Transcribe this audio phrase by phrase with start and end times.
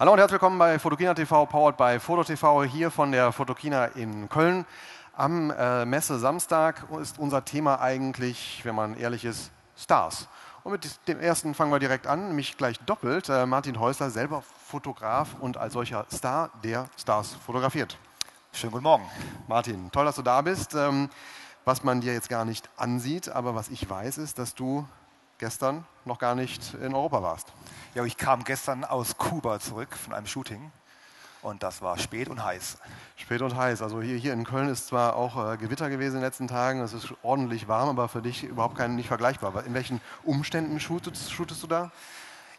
[0.00, 4.28] Hallo und herzlich willkommen bei Fotokina TV, powered by FotoTV, hier von der Fotokina in
[4.28, 4.64] Köln.
[5.16, 10.28] Am äh, Messe Samstag ist unser Thema eigentlich, wenn man ehrlich ist, Stars.
[10.62, 13.28] Und mit dem ersten fangen wir direkt an, nämlich gleich doppelt.
[13.28, 17.98] Äh, Martin Häusler, selber Fotograf und als solcher Star, der Stars fotografiert.
[18.52, 19.10] Schönen guten Morgen.
[19.48, 20.76] Martin, toll, dass du da bist.
[20.76, 21.10] Ähm,
[21.64, 24.86] was man dir jetzt gar nicht ansieht, aber was ich weiß, ist, dass du
[25.38, 27.52] gestern noch gar nicht in Europa warst.
[27.94, 30.70] Ja, ich kam gestern aus Kuba zurück von einem Shooting
[31.42, 32.78] und das war spät und heiß.
[33.16, 33.82] Spät und heiß.
[33.82, 36.80] Also hier, hier in Köln ist zwar auch äh, Gewitter gewesen in den letzten Tagen,
[36.80, 39.64] es ist ordentlich warm, aber für dich überhaupt kein, nicht vergleichbar.
[39.64, 41.92] In welchen Umständen shootest, shootest du da?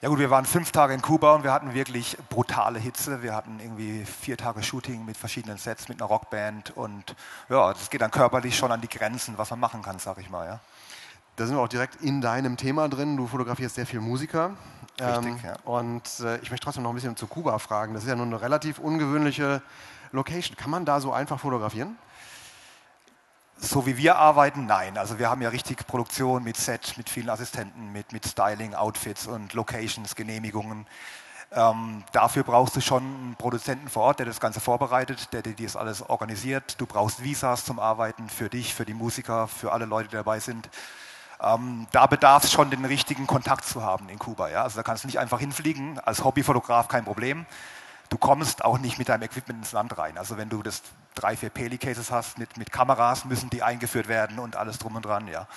[0.02, 3.22] Ja gut, wir waren fünf Tage in Kuba und wir hatten wirklich brutale Hitze.
[3.22, 7.16] Wir hatten irgendwie vier Tage Shooting mit verschiedenen Sets, mit einer Rockband und
[7.50, 10.30] ja, das geht dann körperlich schon an die Grenzen, was man machen kann, sag ich
[10.30, 10.48] mal.
[10.48, 10.60] Ja.
[11.40, 13.16] Da sind wir auch direkt in deinem Thema drin.
[13.16, 14.52] Du fotografierst sehr viel Musiker.
[15.00, 15.56] Richtig, ähm, ja.
[15.64, 17.94] Und äh, ich möchte trotzdem noch ein bisschen zu Kuba fragen.
[17.94, 19.62] Das ist ja nun eine relativ ungewöhnliche
[20.12, 20.58] Location.
[20.58, 21.98] Kann man da so einfach fotografieren?
[23.56, 24.98] So wie wir arbeiten, nein.
[24.98, 29.26] Also wir haben ja richtig Produktion mit Set, mit vielen Assistenten, mit, mit Styling, Outfits
[29.26, 30.88] und Locations, Genehmigungen.
[31.54, 35.56] Ähm, dafür brauchst du schon einen Produzenten vor Ort, der das Ganze vorbereitet, der dir
[35.56, 36.76] das alles organisiert.
[36.82, 40.42] Du brauchst Visas zum Arbeiten für dich, für die Musiker, für alle Leute, die dabei
[40.42, 40.70] sind.
[41.42, 44.50] Ähm, da bedarf es schon den richtigen Kontakt zu haben in Kuba.
[44.50, 44.64] Ja?
[44.64, 47.46] Also da kannst du nicht einfach hinfliegen, als Hobbyfotograf kein Problem.
[48.10, 50.18] Du kommst auch nicht mit deinem Equipment ins Land rein.
[50.18, 50.82] Also wenn du das
[51.16, 55.06] drei, vier Peli-Cases hast mit, mit Kameras, müssen die eingeführt werden und alles drum und
[55.06, 55.28] dran.
[55.28, 55.48] Ja.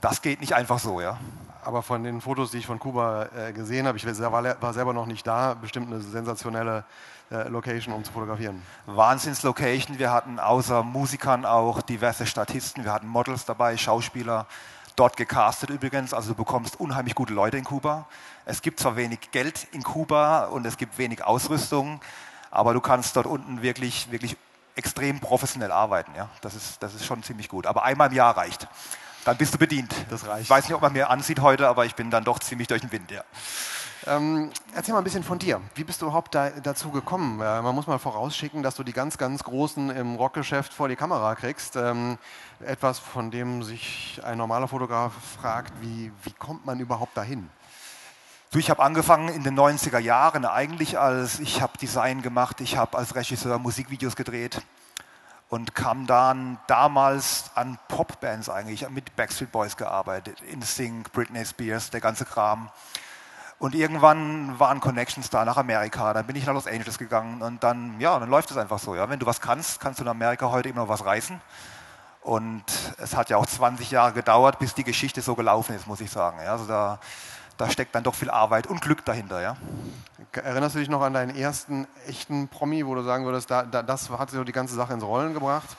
[0.00, 1.18] Das geht nicht einfach so, ja.
[1.64, 4.92] Aber von den Fotos, die ich von Kuba äh, gesehen habe, ich war, war, selber
[4.92, 6.84] noch nicht da, bestimmt eine sensationelle
[7.30, 8.62] äh, Location, um zu fotografieren.
[8.86, 9.98] Wahnsinns-Location.
[9.98, 14.46] Wir hatten außer Musikern auch diverse Statisten, wir hatten Models dabei, Schauspieler,
[14.96, 16.12] dort gecastet übrigens.
[16.12, 18.06] Also du bekommst unheimlich gute Leute in Kuba.
[18.44, 22.00] Es gibt zwar wenig Geld in Kuba und es gibt wenig Ausrüstung,
[22.50, 24.36] aber du kannst dort unten wirklich, wirklich
[24.74, 26.12] extrem professionell arbeiten.
[26.16, 26.28] Ja?
[26.40, 27.66] Das, ist, das ist schon ziemlich gut.
[27.66, 28.68] Aber einmal im Jahr reicht.
[29.24, 29.92] Dann bist du bedient.
[30.08, 30.44] Das reicht.
[30.44, 32.82] Ich weiß nicht, ob man mir ansieht heute, aber ich bin dann doch ziemlich durch
[32.82, 33.10] den Wind.
[33.10, 33.24] Ja.
[34.06, 35.60] Ähm, erzähl mal ein bisschen von dir.
[35.74, 37.40] Wie bist du überhaupt da, dazu gekommen?
[37.40, 40.96] Äh, man muss mal vorausschicken, dass du die ganz, ganz Großen im Rockgeschäft vor die
[40.96, 41.76] Kamera kriegst.
[41.76, 42.18] Ähm,
[42.60, 47.48] etwas, von dem sich ein normaler Fotograf fragt, wie, wie kommt man überhaupt dahin?
[48.50, 52.76] Du, ich habe angefangen in den 90er Jahren eigentlich als, ich habe Design gemacht, ich
[52.76, 54.62] habe als Regisseur Musikvideos gedreht
[55.48, 62.00] und kam dann damals an Popbands eigentlich, mit Backstreet Boys gearbeitet, InSync, Britney Spears, der
[62.00, 62.70] ganze Kram.
[63.58, 66.12] Und irgendwann waren Connections da nach Amerika.
[66.12, 68.94] Dann bin ich nach Los Angeles gegangen und dann, ja, dann läuft es einfach so.
[68.94, 69.08] Ja.
[69.08, 71.40] Wenn du was kannst, kannst du in Amerika heute immer noch was reißen.
[72.20, 72.64] Und
[72.98, 76.10] es hat ja auch 20 Jahre gedauert, bis die Geschichte so gelaufen ist, muss ich
[76.10, 76.38] sagen.
[76.44, 76.52] Ja.
[76.52, 76.98] Also da,
[77.56, 79.40] da steckt dann doch viel Arbeit und Glück dahinter.
[79.40, 79.56] Ja.
[80.32, 83.82] Erinnerst du dich noch an deinen ersten echten Promi, wo du sagen würdest, da, da,
[83.82, 85.76] das hat so die ganze Sache ins Rollen gebracht?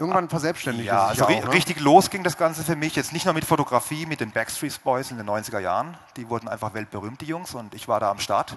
[0.00, 1.52] Irgendwann verselbstständigt ja, also auch, ne?
[1.52, 4.82] richtig los ging das Ganze für mich jetzt nicht nur mit Fotografie, mit den Backstreet
[4.82, 5.94] Boys in den 90er Jahren.
[6.16, 8.56] Die wurden einfach weltberühmt, die Jungs, und ich war da am Start.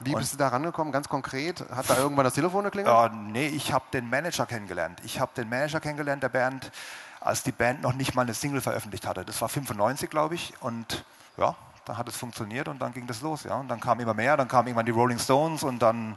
[0.00, 1.62] Wie bist du da rangekommen, ganz konkret?
[1.74, 2.94] Hat da irgendwann das Telefon geklingelt?
[2.94, 5.00] Uh, nee, ich habe den Manager kennengelernt.
[5.04, 6.70] Ich habe den Manager kennengelernt der Band,
[7.20, 9.26] als die Band noch nicht mal eine Single veröffentlicht hatte.
[9.26, 10.54] Das war 95, glaube ich.
[10.60, 11.04] Und
[11.36, 13.44] ja, dann hat es funktioniert und dann ging das los.
[13.44, 13.56] Ja.
[13.56, 16.16] Und dann kam immer mehr, dann kamen irgendwann die Rolling Stones und dann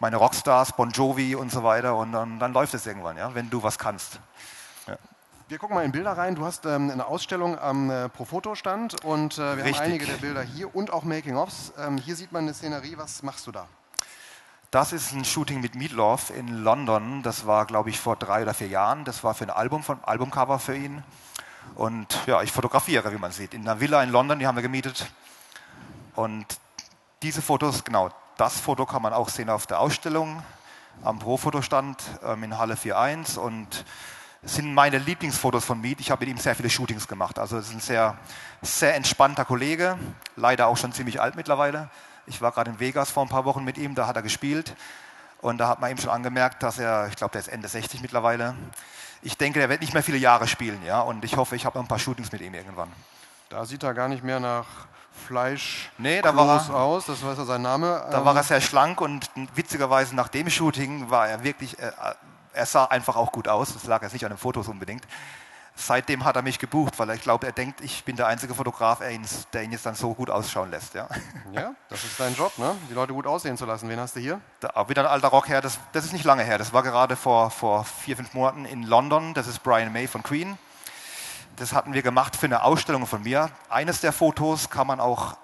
[0.00, 1.96] meine Rockstars, Bon Jovi und so weiter.
[1.96, 4.18] Und dann, dann läuft es irgendwann, ja, wenn du was kannst.
[4.86, 4.96] Ja.
[5.48, 6.34] Wir gucken mal in Bilder rein.
[6.34, 9.76] Du hast ähm, eine Ausstellung am äh, Profoto-Stand und äh, wir Richtig.
[9.76, 11.72] haben einige der Bilder hier und auch Making-ofs.
[11.78, 12.96] Ähm, hier sieht man eine Szenerie.
[12.96, 13.66] Was machst du da?
[14.70, 17.22] Das ist ein Shooting mit Meatloaf in London.
[17.24, 19.04] Das war, glaube ich, vor drei oder vier Jahren.
[19.04, 21.02] Das war für ein Album, von Albumcover für ihn.
[21.74, 24.62] Und ja, ich fotografiere, wie man sieht, in einer Villa in London, die haben wir
[24.62, 25.10] gemietet.
[26.14, 26.46] Und
[27.22, 28.10] diese Fotos, genau,
[28.40, 30.42] das Foto kann man auch sehen auf der Ausstellung
[31.04, 33.84] am Pro-Fotostand ähm, in Halle 4.1 und
[34.42, 36.00] sind meine Lieblingsfotos von Meet.
[36.00, 37.38] Ich habe mit ihm sehr viele Shootings gemacht.
[37.38, 38.16] Also es ist ein sehr,
[38.62, 39.98] sehr entspannter Kollege,
[40.36, 41.90] leider auch schon ziemlich alt mittlerweile.
[42.26, 44.74] Ich war gerade in Vegas vor ein paar Wochen mit ihm, da hat er gespielt
[45.42, 48.00] und da hat man ihm schon angemerkt, dass er, ich glaube, der ist Ende 60
[48.00, 48.54] mittlerweile.
[49.20, 51.76] Ich denke, der wird nicht mehr viele Jahre spielen, ja, und ich hoffe, ich habe
[51.76, 52.90] noch ein paar Shootings mit ihm irgendwann.
[53.50, 54.66] Da sieht er gar nicht mehr nach
[55.20, 58.04] Fleisch nee, da war er, aus, das war sein Name.
[58.10, 61.92] Da ähm, war er sehr schlank und witzigerweise nach dem Shooting war er wirklich, äh,
[62.52, 65.06] er sah einfach auch gut aus, das lag jetzt nicht an den Fotos unbedingt.
[65.76, 68.98] Seitdem hat er mich gebucht, weil ich glaube, er denkt, ich bin der einzige Fotograf,
[68.98, 70.94] der ihn jetzt dann so gut ausschauen lässt.
[70.94, 71.08] Ja,
[71.52, 72.74] ja das ist dein Job, ne?
[72.90, 73.88] die Leute gut aussehen zu lassen.
[73.88, 74.40] Wen hast du hier?
[74.58, 77.16] Da, wieder ein alter Rock her, das, das ist nicht lange her, das war gerade
[77.16, 80.58] vor, vor vier, fünf Monaten in London, das ist Brian May von Queen
[81.60, 83.50] das hatten wir gemacht für eine Ausstellung von mir.
[83.68, 85.36] Eines der Fotos kann man auch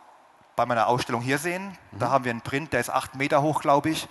[0.56, 1.76] bei meiner Ausstellung hier sehen.
[1.92, 1.98] Mhm.
[1.98, 4.08] Da haben wir einen Print, der ist acht Meter hoch, glaube ich.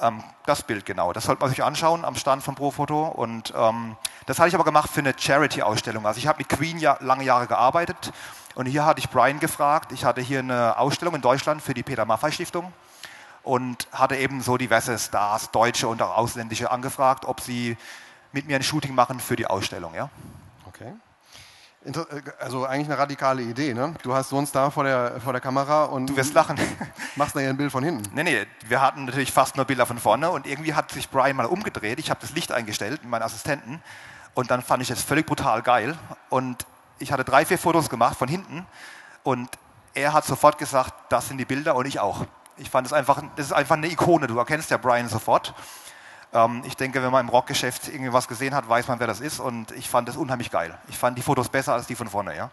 [0.00, 3.06] Ähm, das Bild genau, das sollte man sich anschauen am Stand von Profoto.
[3.06, 3.96] Und ähm,
[4.26, 6.04] das hatte ich aber gemacht für eine Charity-Ausstellung.
[6.06, 8.12] Also ich habe mit Queen ja, lange Jahre gearbeitet
[8.56, 9.92] und hier hatte ich Brian gefragt.
[9.92, 12.72] Ich hatte hier eine Ausstellung in Deutschland für die Peter Maffay Stiftung
[13.44, 17.76] und hatte eben so diverse Stars, deutsche und auch ausländische, angefragt, ob sie
[18.32, 19.94] mit mir ein Shooting machen für die Ausstellung.
[19.94, 20.10] Ja?
[20.66, 20.92] Okay.
[21.84, 21.92] Äh,
[22.38, 23.94] also eigentlich eine radikale Idee, ne?
[24.02, 26.58] Du hast einen Star vor der, vor der Kamera und du wirst lachen.
[27.16, 28.14] machst nachher ein Bild von hinten.
[28.14, 31.36] Nee, nee, wir hatten natürlich fast nur Bilder von vorne und irgendwie hat sich Brian
[31.36, 31.98] mal umgedreht.
[31.98, 33.82] Ich habe das Licht eingestellt mit meinen Assistenten
[34.34, 35.96] und dann fand ich das völlig brutal geil
[36.28, 36.66] und
[36.98, 38.66] ich hatte drei, vier Fotos gemacht von hinten
[39.24, 39.48] und
[39.94, 42.24] er hat sofort gesagt, das sind die Bilder und ich auch.
[42.56, 44.26] Ich fand es einfach, das ist einfach eine Ikone.
[44.26, 45.54] Du erkennst ja Brian sofort.
[46.32, 49.20] Ähm, ich denke, wenn man im Rockgeschäft irgendwie was gesehen hat, weiß man, wer das
[49.20, 49.40] ist.
[49.40, 50.76] Und ich fand das unheimlich geil.
[50.88, 52.50] Ich fand die Fotos besser als die von vorne, ja.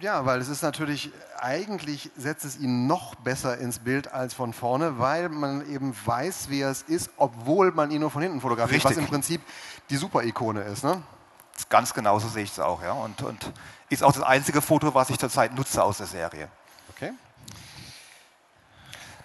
[0.00, 4.54] Ja, weil es ist natürlich, eigentlich setzt es ihn noch besser ins Bild als von
[4.54, 8.82] vorne, weil man eben weiß, wer es ist, obwohl man ihn nur von hinten fotografiert,
[8.82, 8.96] Richtig.
[8.96, 9.42] was im Prinzip
[9.90, 10.84] die Super-Ikone ist.
[10.84, 11.02] Ne?
[11.68, 12.82] Ganz genau so sehe ich es auch.
[12.82, 12.92] Ja?
[12.92, 13.52] Und, und
[13.90, 16.48] ist auch das einzige Foto, was ich zurzeit nutze aus der Serie.
[16.96, 17.12] Okay.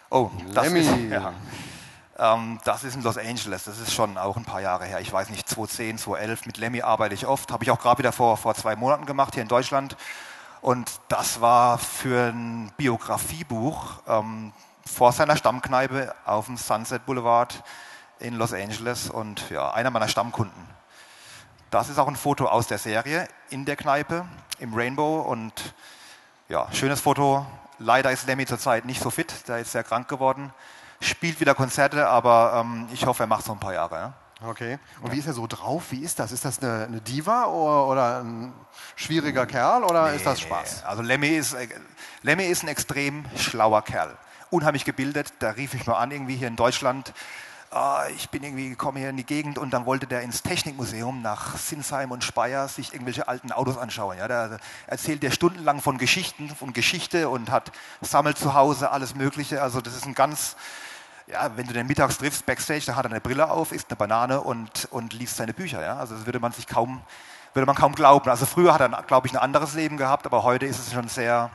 [0.10, 0.80] Oh, das Lemmy.
[0.80, 1.12] ist...
[1.12, 1.34] Ja.
[2.18, 5.02] Ähm, das ist in Los Angeles, das ist schon auch ein paar Jahre her.
[5.02, 6.46] Ich weiß nicht, 2010, 2011.
[6.46, 7.52] Mit Lemmy arbeite ich oft.
[7.52, 9.98] Habe ich auch gerade wieder vor, vor zwei Monaten gemacht hier in Deutschland.
[10.62, 14.54] Und das war für ein Biografiebuch ähm,
[14.86, 17.64] vor seiner Stammkneipe auf dem Sunset Boulevard
[18.20, 20.76] in Los Angeles und ja, einer meiner Stammkunden.
[21.70, 24.26] Das ist auch ein Foto aus der Serie in der Kneipe
[24.60, 25.52] im Rainbow und
[26.48, 27.46] ja, schönes Foto.
[27.78, 30.54] Leider ist Lemmy zurzeit nicht so fit, der ist sehr krank geworden
[31.00, 33.95] spielt wieder Konzerte, aber ähm, ich hoffe, er macht es noch ein paar Jahre.
[33.95, 34.13] Ja?
[34.47, 34.80] Okay.
[35.01, 35.86] Und wie ist er so drauf?
[35.92, 36.31] Wie ist das?
[36.31, 38.53] Ist das eine, eine Diva oder, oder, ein
[38.95, 40.83] schwieriger Kerl oder nee, ist das Spaß?
[40.83, 41.68] Also Lemmy ist, äh,
[42.21, 44.18] Lemmy ist ein extrem schlauer Kerl.
[44.50, 45.33] Unheimlich gebildet.
[45.39, 47.13] Da rief ich mal an, irgendwie hier in Deutschland
[47.72, 51.22] ah, ich bin irgendwie gekommen hier in die Gegend und dann wollte der ins Technikmuseum
[51.22, 54.18] nach Sinsheim und Speyer sich irgendwelche alten Autos anschauen.
[54.18, 54.58] Ja, da
[54.88, 57.72] erzählt der stundenlang von Geschichten, von Geschichte und hat
[58.02, 59.62] sammelt zu Hause alles Mögliche.
[59.62, 60.56] Also das ist ein ganz,
[61.28, 63.98] ja, wenn du den mittags triffst backstage, da hat er eine Brille auf, isst eine
[63.98, 65.82] Banane und, und liest seine Bücher.
[65.82, 65.98] Ja?
[65.98, 67.02] Also das würde man sich kaum,
[67.54, 68.30] würde man kaum glauben.
[68.30, 71.08] Also früher hat er, glaube ich, ein anderes Leben gehabt, aber heute ist es schon
[71.08, 71.52] sehr,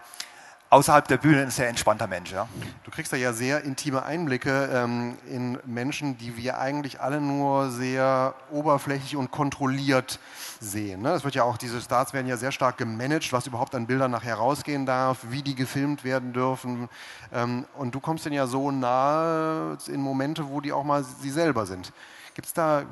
[0.70, 2.32] außerhalb der Bühne ein sehr entspannter Mensch.
[2.32, 2.49] Ja.
[2.84, 7.70] Du kriegst da ja sehr intime Einblicke ähm, in Menschen, die wir eigentlich alle nur
[7.70, 10.20] sehr oberflächlich und kontrolliert
[10.61, 11.02] sehen.
[11.02, 11.11] Ne?
[11.11, 14.12] Es wird ja auch, diese Starts werden ja sehr stark gemanagt, was überhaupt an Bildern
[14.12, 16.88] nachher rausgehen darf, wie die gefilmt werden dürfen.
[17.32, 21.31] Ähm, und du kommst denen ja so nahe in Momente, wo die auch mal sie
[21.31, 21.93] selber sind.
[22.34, 22.84] Gibt es da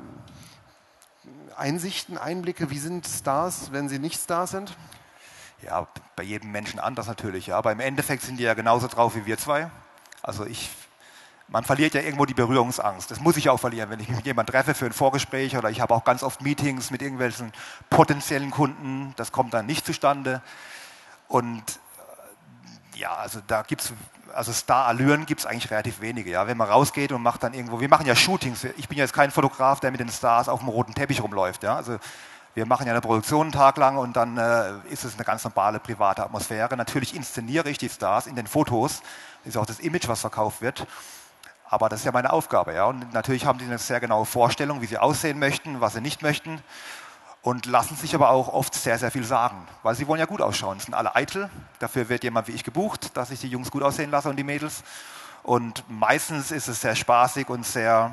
[1.55, 4.75] Einsichten, Einblicke, wie sind Stars, wenn sie nicht Stars sind?
[5.61, 7.57] Ja, bei jedem Menschen anders natürlich, ja.
[7.57, 9.69] Aber im Endeffekt sind die ja genauso drauf wie wir zwei.
[10.21, 10.69] Also ich,
[11.47, 13.11] man verliert ja irgendwo die Berührungsangst.
[13.11, 15.69] Das muss ich auch verlieren, wenn ich mich mit jemandem treffe für ein Vorgespräch oder
[15.69, 17.51] ich habe auch ganz oft Meetings mit irgendwelchen
[17.89, 19.13] potenziellen Kunden.
[19.17, 20.41] Das kommt dann nicht zustande.
[21.27, 21.63] Und
[22.95, 23.93] äh, ja, also da gibt es,
[24.33, 26.29] also Star-Allüren gibt es eigentlich relativ wenige.
[26.29, 26.47] Ja.
[26.47, 28.63] Wenn man rausgeht und macht dann irgendwo, wir machen ja Shootings.
[28.77, 31.63] Ich bin ja jetzt kein Fotograf, der mit den Stars auf dem roten Teppich rumläuft.
[31.63, 31.75] Ja.
[31.75, 31.99] Also
[32.55, 35.43] wir machen ja eine Produktion einen Tag lang und dann äh, ist es eine ganz
[35.43, 36.75] normale private Atmosphäre.
[36.75, 39.01] Natürlich inszeniere ich die Stars in den Fotos.
[39.43, 40.85] Das ist auch das Image, was verkauft wird.
[41.69, 42.73] Aber das ist ja meine Aufgabe.
[42.73, 42.85] Ja?
[42.85, 46.23] Und natürlich haben die eine sehr genaue Vorstellung, wie sie aussehen möchten, was sie nicht
[46.23, 46.61] möchten.
[47.41, 49.67] Und lassen sich aber auch oft sehr, sehr viel sagen.
[49.83, 50.79] Weil sie wollen ja gut ausschauen.
[50.79, 51.49] Sie sind alle eitel.
[51.77, 54.43] Dafür wird jemand wie ich gebucht, dass ich die Jungs gut aussehen lasse und die
[54.43, 54.83] Mädels.
[55.43, 58.11] Und meistens ist es sehr spaßig und sehr,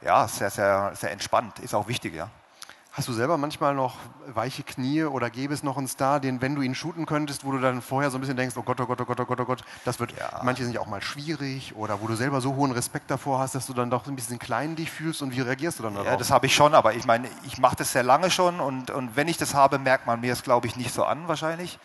[0.00, 1.58] ja, sehr, sehr, sehr entspannt.
[1.58, 2.30] Ist auch wichtig, ja.
[2.94, 3.96] Hast du selber manchmal noch
[4.26, 7.50] weiche Knie oder gäbe es noch einen Star, den, wenn du ihn shooten könntest, wo
[7.50, 9.40] du dann vorher so ein bisschen denkst, oh Gott, oh Gott, oh Gott, oh Gott,
[9.40, 10.42] oh Gott, das wird, ja.
[10.42, 13.54] manche sind ja auch mal schwierig oder wo du selber so hohen Respekt davor hast,
[13.54, 16.06] dass du dann doch ein bisschen klein dich fühlst und wie reagierst du dann darauf?
[16.06, 18.90] Ja, das habe ich schon, aber ich meine, ich mache das sehr lange schon und,
[18.90, 21.78] und wenn ich das habe, merkt man mir es, glaube ich, nicht so an wahrscheinlich.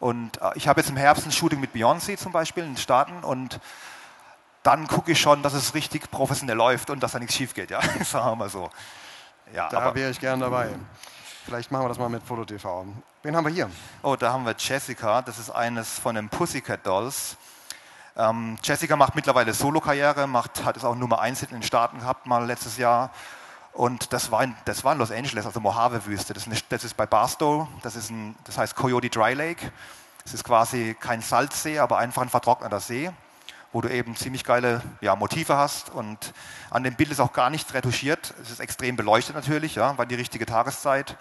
[0.00, 2.78] Und äh, ich habe jetzt im Herbst ein Shooting mit Beyoncé zum Beispiel in den
[2.78, 3.60] Staaten und
[4.62, 7.70] dann gucke ich schon, dass es richtig professionell läuft und dass da nichts schief geht,
[7.70, 8.70] ja, sagen wir mal so.
[9.54, 10.70] Ja, da wäre ich gern dabei.
[11.44, 12.84] Vielleicht machen wir das mal mit FotoTV.
[13.22, 13.70] Wen haben wir hier?
[14.02, 15.22] Oh, da haben wir Jessica.
[15.22, 17.36] Das ist eines von den Pussycat Dolls.
[18.16, 22.26] Ähm, Jessica macht mittlerweile Solo-Karriere, macht, hat es auch Nummer 1 in den Staaten gehabt,
[22.26, 23.10] mal letztes Jahr.
[23.72, 26.34] Und das war in, das war in Los Angeles, also Mojave-Wüste.
[26.34, 29.72] Das, das, ist bei Barstow, das, ist ein, das heißt Coyote Dry Lake.
[30.24, 33.10] Es ist quasi kein Salzsee, aber einfach ein vertrockneter See
[33.72, 36.32] wo du eben ziemlich geile ja, Motive hast und
[36.70, 38.34] an dem Bild ist auch gar nichts retuschiert.
[38.42, 41.16] Es ist extrem beleuchtet natürlich, ja, war die richtige Tageszeit.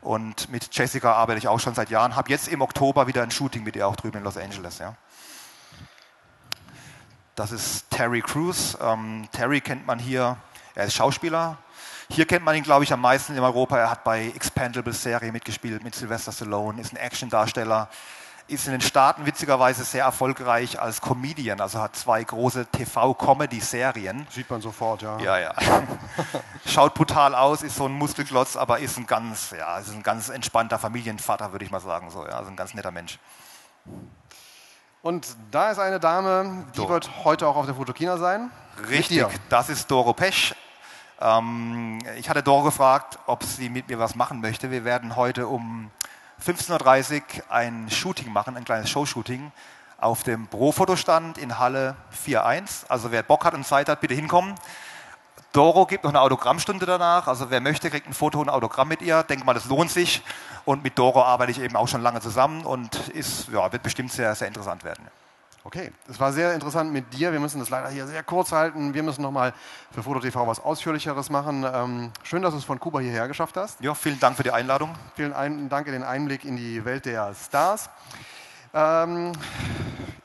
[0.00, 2.14] Und mit Jessica arbeite ich auch schon seit Jahren.
[2.14, 4.78] Habe jetzt im Oktober wieder ein Shooting mit ihr auch drüben in Los Angeles.
[4.78, 4.94] Ja.
[7.34, 8.78] Das ist Terry Crews.
[8.80, 10.36] Ähm, Terry kennt man hier,
[10.76, 11.58] er ist Schauspieler.
[12.08, 13.76] Hier kennt man ihn, glaube ich, am meisten in Europa.
[13.78, 17.88] Er hat bei Expendables-Serie mitgespielt mit Sylvester Stallone, ist ein Action-Darsteller
[18.48, 24.26] ist in den Staaten witzigerweise sehr erfolgreich als Comedian, also hat zwei große TV-Comedy-Serien.
[24.30, 25.18] Sieht man sofort, ja.
[25.18, 25.54] Ja, ja.
[26.66, 30.28] Schaut brutal aus, ist so ein Muskelklotz, aber ist ein ganz, ja, ist ein ganz
[30.28, 33.18] entspannter Familienvater, würde ich mal sagen, so, ja, also ein ganz netter Mensch.
[35.02, 36.90] Und da ist eine Dame, die Doro.
[36.90, 38.50] wird heute auch auf der Fotokina sein.
[38.88, 40.54] Richtig, das ist Doro Pesch.
[41.20, 44.70] Ähm, ich hatte Doro gefragt, ob sie mit mir was machen möchte.
[44.70, 45.90] Wir werden heute um
[46.44, 49.52] 15.30 Uhr ein Shooting machen, ein kleines Showshooting
[49.98, 52.86] auf dem Pro-Fotostand in Halle 4.1.
[52.88, 54.54] Also wer Bock hat und Zeit hat, bitte hinkommen.
[55.52, 57.28] Doro gibt noch eine Autogrammstunde danach.
[57.28, 59.22] Also wer möchte, kriegt ein Foto und ein Autogramm mit ihr.
[59.22, 60.22] Denke mal, das lohnt sich.
[60.66, 64.12] Und mit Doro arbeite ich eben auch schon lange zusammen und ist, ja, wird bestimmt
[64.12, 65.08] sehr, sehr interessant werden.
[65.66, 67.32] Okay, es war sehr interessant mit dir.
[67.32, 68.94] Wir müssen das leider hier sehr kurz halten.
[68.94, 69.52] Wir müssen nochmal
[69.90, 71.66] für FotoTV was Ausführlicheres machen.
[71.68, 73.80] Ähm, schön, dass du es von Kuba hierher geschafft hast.
[73.80, 74.94] Ja, vielen Dank für die Einladung.
[75.16, 75.32] Vielen
[75.68, 77.90] Dank für den Einblick in die Welt der Stars.
[78.74, 79.32] Ähm,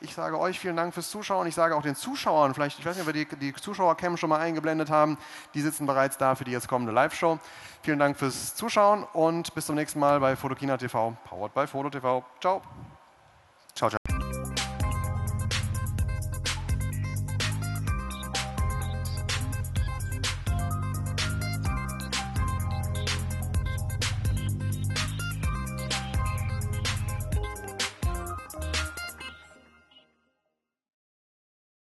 [0.00, 1.48] ich sage euch vielen Dank fürs Zuschauen.
[1.48, 4.30] Ich sage auch den Zuschauern, vielleicht, ich weiß nicht, ob wir die, die Zuschauercam schon
[4.30, 5.18] mal eingeblendet haben.
[5.54, 7.40] Die sitzen bereits da für die jetzt kommende Live-Show.
[7.82, 11.90] Vielen Dank fürs Zuschauen und bis zum nächsten Mal bei Fotokina TV, powered by Foto
[11.90, 12.24] TV.
[12.40, 12.62] Ciao.